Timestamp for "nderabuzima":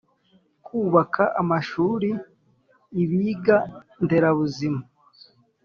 4.03-4.81